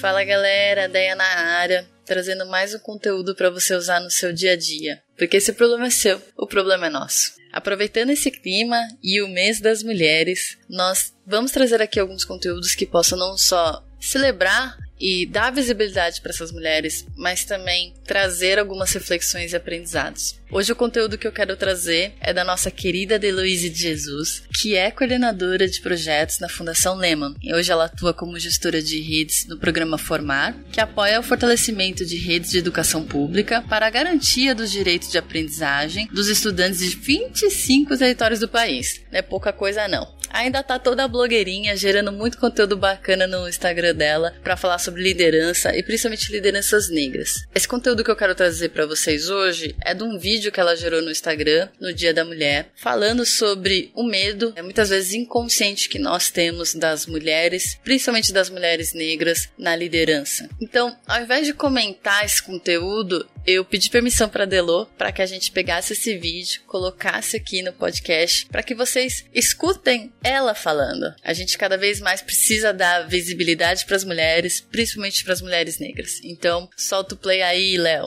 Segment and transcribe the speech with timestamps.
[0.00, 4.52] Fala galera, Deia na área, trazendo mais um conteúdo para você usar no seu dia
[4.52, 5.02] a dia.
[5.16, 7.32] Porque se o problema é seu, o problema é nosso.
[7.52, 12.86] Aproveitando esse clima e o mês das mulheres, nós vamos trazer aqui alguns conteúdos que
[12.86, 19.52] possam não só celebrar e dar visibilidade para essas mulheres, mas também trazer algumas reflexões
[19.52, 20.38] e aprendizados.
[20.50, 24.74] Hoje o conteúdo que eu quero trazer é da nossa querida Deloise de Jesus, que
[24.74, 27.34] é coordenadora de projetos na Fundação Lehman.
[27.42, 32.04] E hoje ela atua como gestora de redes no programa Formar, que apoia o fortalecimento
[32.04, 36.96] de redes de educação pública para a garantia dos direitos de aprendizagem dos estudantes de
[36.96, 39.02] 25 territórios do país.
[39.12, 43.94] Não é pouca coisa não ainda tá toda blogueirinha, gerando muito conteúdo bacana no Instagram
[43.94, 47.44] dela para falar sobre liderança e principalmente lideranças negras.
[47.54, 50.76] Esse conteúdo que eu quero trazer para vocês hoje é de um vídeo que ela
[50.76, 55.88] gerou no Instagram no Dia da Mulher, falando sobre o medo, é muitas vezes inconsciente
[55.88, 60.48] que nós temos das mulheres, principalmente das mulheres negras na liderança.
[60.60, 65.26] Então, ao invés de comentar esse conteúdo, eu pedi permissão para Delô para que a
[65.26, 71.14] gente pegasse esse vídeo, colocasse aqui no podcast, para que vocês escutem ela falando.
[71.24, 75.78] A gente cada vez mais precisa dar visibilidade para as mulheres, principalmente para as mulheres
[75.78, 76.20] negras.
[76.22, 78.04] Então, solta o play aí, Léo.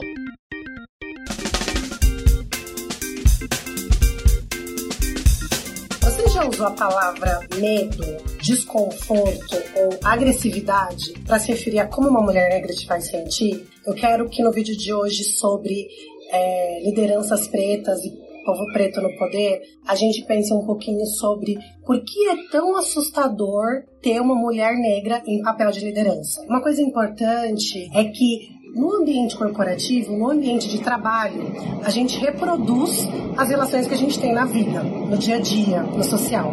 [6.42, 8.04] Já usou a palavra medo,
[8.42, 13.64] desconforto ou agressividade para se referir a como uma mulher negra te faz sentir?
[13.86, 15.86] Eu quero que no vídeo de hoje sobre
[16.32, 18.10] é, lideranças pretas e
[18.44, 23.84] povo preto no poder, a gente pense um pouquinho sobre por que é tão assustador
[24.02, 26.42] ter uma mulher negra em papel de liderança.
[26.48, 31.52] Uma coisa importante é que no ambiente corporativo, no ambiente de trabalho,
[31.84, 33.06] a gente reproduz
[33.36, 36.52] as relações que a gente tem na vida, no dia a dia, no social.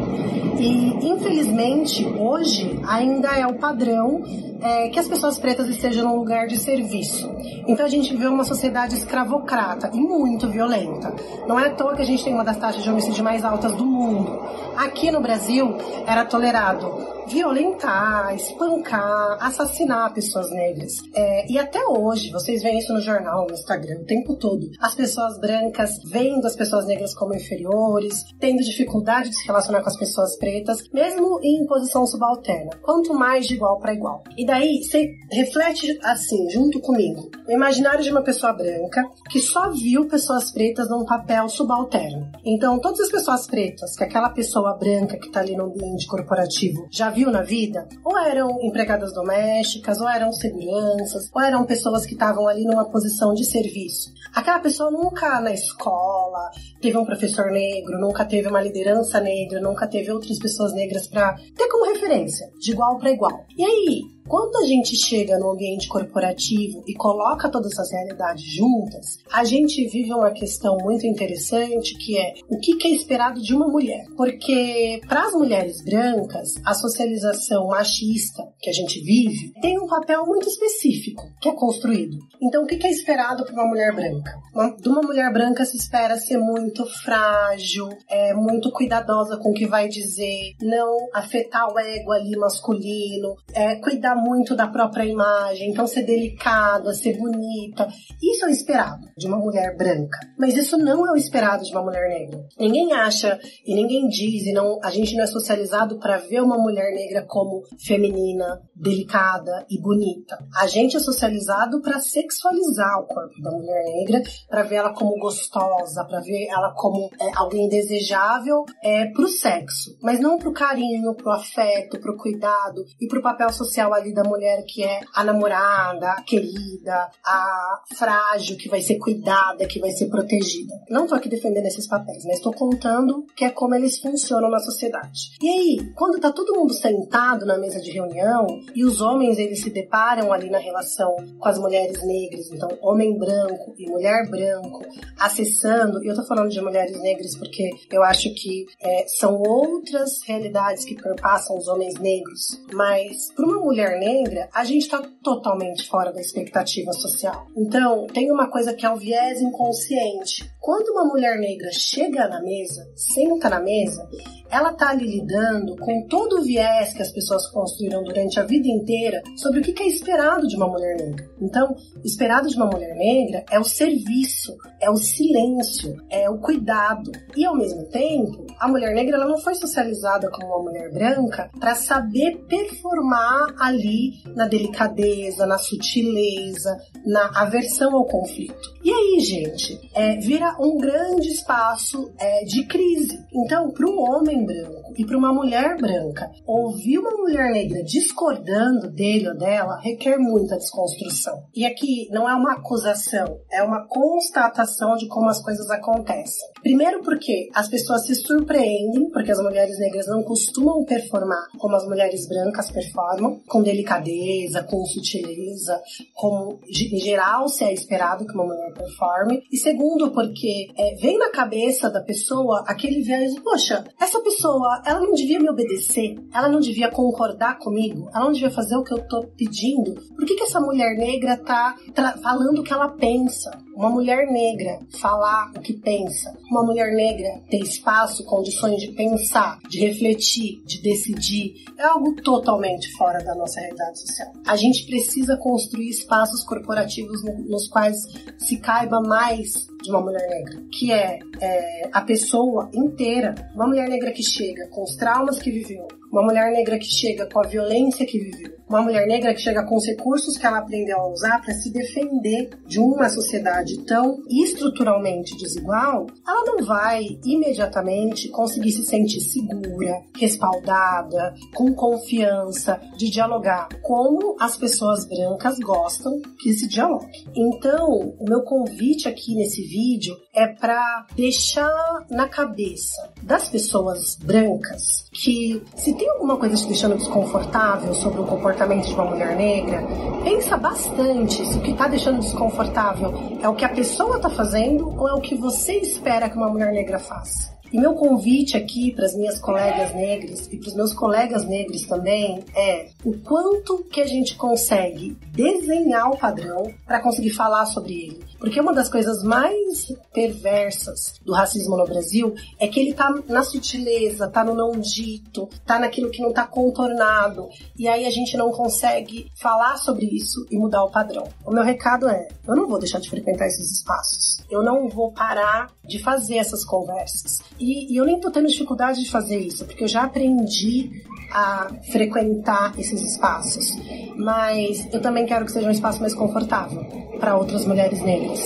[0.59, 4.21] E, infelizmente, hoje ainda é o padrão
[4.61, 7.29] é, que as pessoas pretas estejam num lugar de serviço.
[7.67, 11.13] Então a gente vê uma sociedade escravocrata e muito violenta.
[11.47, 13.75] Não é à toa que a gente tem uma das taxas de homicídio mais altas
[13.75, 14.41] do mundo.
[14.75, 15.75] Aqui no Brasil
[16.05, 20.93] era tolerado violentar, espancar, assassinar pessoas negras.
[21.13, 24.67] É, e até hoje, vocês veem isso no jornal, no Instagram, o tempo todo.
[24.81, 29.89] As pessoas brancas vendo as pessoas negras como inferiores, tendo dificuldade de se relacionar com
[29.89, 32.71] as pessoas pretas, mesmo em posição subalterna.
[32.81, 34.23] Quanto mais de igual para igual.
[34.35, 39.69] E daí, você reflete assim, junto comigo, o imaginário de uma pessoa branca que só
[39.71, 42.31] viu pessoas pretas num papel subalterno.
[42.43, 46.87] Então, todas as pessoas pretas que aquela pessoa branca que está ali no ambiente corporativo
[46.91, 52.13] já viu na vida, ou eram empregadas domésticas, ou eram seguranças, ou eram pessoas que
[52.13, 54.11] estavam ali numa posição de serviço.
[54.33, 56.49] Aquela pessoa nunca na escola
[56.81, 61.35] teve um professor negro, nunca teve uma liderança negra, nunca teve outras pessoas negras para
[61.55, 63.45] ter como referência, de igual para igual.
[63.55, 69.17] E aí, quando a gente chega no ambiente corporativo e coloca todas essas realidades juntas,
[69.31, 73.67] a gente vive uma questão muito interessante que é o que é esperado de uma
[73.67, 74.05] mulher.
[74.15, 80.23] Porque para as mulheres brancas, a socialização machista que a gente vive tem um papel
[80.25, 82.17] muito específico que é construído.
[82.41, 84.37] Então, o que é esperado para uma mulher branca?
[84.79, 89.65] De uma mulher branca se espera ser muito frágil, é, muito cuidadosa com o que
[89.65, 95.87] vai dizer, não afetar o ego ali masculino, é, cuidar muito da própria imagem, então
[95.87, 97.87] ser delicada, ser bonita.
[98.21, 100.19] Isso é esperado de uma mulher branca.
[100.37, 102.45] Mas isso não é o esperado de uma mulher negra.
[102.57, 106.57] Ninguém acha e ninguém diz, e não, a gente não é socializado para ver uma
[106.57, 110.37] mulher negra como feminina, delicada e bonita.
[110.57, 115.17] A gente é socializado para sexualizar o corpo da mulher negra, para ver ela como
[115.19, 121.15] gostosa, para ver ela como é, alguém desejável é, pro sexo, mas não pro carinho,
[121.15, 126.11] pro afeto, pro cuidado e pro papel social ali da mulher que é a namorada,
[126.11, 130.73] a querida, a frágil, que vai ser cuidada, que vai ser protegida.
[130.89, 134.59] Não tô aqui defendendo esses papéis, mas estou contando que é como eles funcionam na
[134.59, 135.31] sociedade.
[135.41, 139.61] E aí, quando tá todo mundo sentado na mesa de reunião e os homens eles
[139.61, 144.85] se deparam ali na relação com as mulheres negras, então homem branco e mulher branco,
[145.17, 150.21] acessando, e eu tô falando de mulheres negras porque eu acho que é, são outras
[150.25, 155.87] realidades que perpassam os homens negros, mas para uma mulher negra, a gente está totalmente
[155.87, 157.47] fora da expectativa social.
[157.55, 160.49] Então, tem uma coisa que é o viés inconsciente.
[160.69, 164.07] Quando uma mulher negra chega na mesa, senta na mesa,
[164.51, 168.67] ela tá ali lidando com todo o viés que as pessoas construíram durante a vida
[168.67, 171.27] inteira sobre o que é esperado de uma mulher negra.
[171.41, 177.11] Então, esperado de uma mulher negra é o serviço, é o silêncio, é o cuidado.
[177.35, 181.49] E ao mesmo tempo, a mulher negra ela não foi socializada como uma mulher branca
[181.59, 188.77] para saber performar ali na delicadeza, na sutileza, na aversão ao conflito.
[188.83, 193.17] E aí, gente, é, vira um grande espaço é, de crise.
[193.33, 198.91] Então, para um homem branco e para uma mulher branca, ouvir uma mulher negra discordando
[198.91, 201.43] dele ou dela requer muita desconstrução.
[201.55, 206.47] E aqui não é uma acusação, é uma constatação de como as coisas acontecem.
[206.61, 211.85] Primeiro porque as pessoas se surpreendem, porque as mulheres negras não costumam performar como as
[211.85, 215.81] mulheres brancas performam, com delicadeza, com sutileza,
[216.13, 219.43] como em geral se é esperado que uma mulher performe.
[219.51, 224.99] E segundo, porque é, vem na cabeça da pessoa aquele viés, poxa, essa pessoa, ela
[224.99, 228.93] não devia me obedecer, ela não devia concordar comigo, ela não devia fazer o que
[228.93, 229.95] eu tô pedindo.
[230.15, 231.75] Por que, que essa mulher negra tá
[232.21, 233.51] falando o que ela pensa?
[233.75, 239.57] Uma mulher negra falar o que pensa, uma mulher negra ter espaço, condições de pensar,
[239.69, 244.33] de refletir, de decidir, é algo totalmente fora da nossa realidade social.
[244.45, 248.05] A gente precisa construir espaços corporativos nos quais
[248.37, 253.89] se caiba mais de uma mulher negra, que é, é, a pessoa inteira, uma mulher
[253.89, 257.47] negra que chega com os traumas que viveu, uma mulher negra que chega com a
[257.47, 261.11] violência que viveu, uma mulher negra que chega com os recursos que ela aprendeu a
[261.11, 268.71] usar para se defender de uma sociedade tão estruturalmente desigual, ela não vai imediatamente conseguir
[268.71, 276.67] se sentir segura, respaldada, com confiança de dialogar como as pessoas brancas gostam que se
[276.67, 277.25] dialogue.
[277.35, 285.09] Então, o meu convite aqui nesse vídeo é para deixar na cabeça das pessoas brancas
[285.11, 289.83] que se tem alguma coisa te deixando desconfortável sobre o comportamento de uma mulher negra,
[290.23, 294.97] pensa bastante se o que está deixando desconfortável é o que a pessoa está fazendo
[294.97, 297.58] ou é o que você espera que uma mulher negra faça.
[297.71, 301.83] E meu convite aqui para as minhas colegas negras e para os meus colegas negros
[301.83, 307.93] também é o quanto que a gente consegue desenhar o padrão para conseguir falar sobre
[307.93, 308.25] ele.
[308.39, 313.43] Porque uma das coisas mais perversas do racismo no Brasil é que ele tá na
[313.43, 317.49] sutileza, tá no não dito, tá naquilo que não tá contornado.
[317.77, 321.27] E aí a gente não consegue falar sobre isso e mudar o padrão.
[321.45, 324.39] O meu recado é: eu não vou deixar de frequentar esses espaços.
[324.49, 327.39] Eu não vou parar de fazer essas conversas.
[327.59, 331.69] E, e eu nem tô tendo dificuldade de fazer isso, porque eu já aprendi a
[331.91, 333.77] frequentar esses espaços.
[334.15, 336.83] Mas eu também quero que seja um espaço mais confortável
[337.19, 338.41] para outras mulheres negras.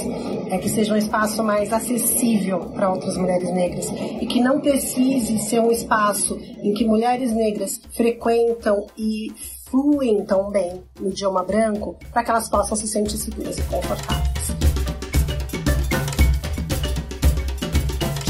[0.49, 3.89] É que seja um espaço mais acessível para outras mulheres negras.
[4.21, 9.31] E que não precise ser um espaço em que mulheres negras frequentam e
[9.65, 14.62] fluem tão bem no idioma branco para que elas possam se sentir seguras e confortáveis.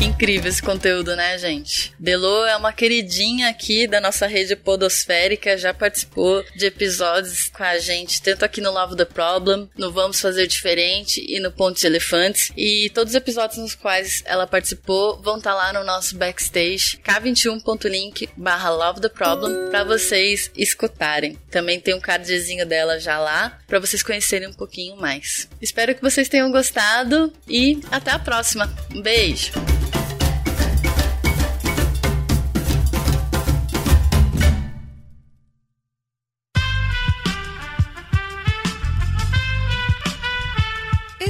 [0.03, 1.93] Incrível esse conteúdo, né, gente?
[1.97, 7.77] Delo é uma queridinha aqui da nossa rede podosférica, já participou de episódios com a
[7.79, 11.87] gente, tanto aqui no Love the Problem, no Vamos Fazer Diferente e no Ponto de
[11.87, 12.51] Elefantes.
[12.57, 16.97] E todos os episódios nos quais ela participou vão estar tá lá no nosso backstage,
[17.03, 21.37] k21.link barra Love the Problem, pra vocês escutarem.
[21.49, 25.47] Também tem um cardzinho dela já lá, para vocês conhecerem um pouquinho mais.
[25.61, 28.71] Espero que vocês tenham gostado e até a próxima.
[28.93, 29.72] Um beijo!